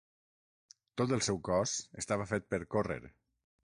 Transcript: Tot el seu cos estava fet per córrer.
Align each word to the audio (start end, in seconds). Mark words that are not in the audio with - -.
Tot 1.03 1.13
el 1.19 1.23
seu 1.29 1.39
cos 1.51 1.77
estava 2.05 2.31
fet 2.35 2.53
per 2.55 2.65
córrer. 2.77 3.03